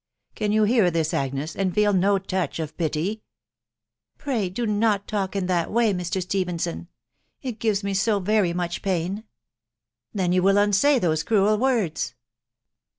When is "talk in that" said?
5.07-5.71